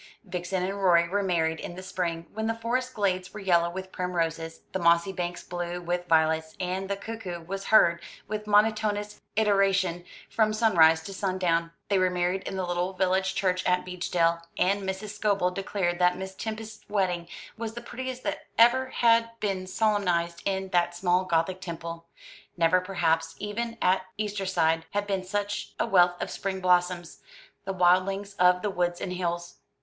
[0.23, 3.91] Vixen and Rorie were married in the spring, when the forest glades were yellow with
[3.91, 10.03] primroses, the mossy banks blue with violets, and the cuckoo was heard with monotonous iteration
[10.27, 11.71] from sunrise to sundown.
[11.87, 15.09] They were married in the little village church at Beechdale, and Mrs.
[15.09, 20.69] Scobel declared that Miss Tempest's wedding was the prettiest that ever had been solemnised in
[20.69, 22.07] that small Gothic temple.
[22.57, 27.19] Never, perhaps, even at Eastertide, had been seen such a wealth of spring blossoms,
[27.65, 29.57] the wildlings of the woods and hills.